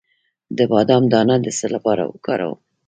د 0.57 0.59
بادام 0.71 1.03
دانه 1.13 1.35
د 1.41 1.47
څه 1.57 1.67
لپاره 1.75 2.03
وکاروم؟ 2.11 2.59